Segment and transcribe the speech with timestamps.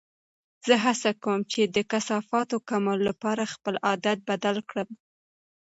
[0.65, 4.89] زه هڅه کوم چې د کثافاتو کمولو لپاره خپل عادت بدل کړم.